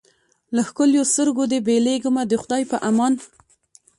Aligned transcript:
له 0.55 0.61
ښکلیو 0.69 1.09
سترګو 1.11 1.43
دي 1.51 1.59
بېلېږمه 1.67 2.23
د 2.27 2.33
خدای 2.41 2.63
په 2.71 2.77
امان 2.89 3.13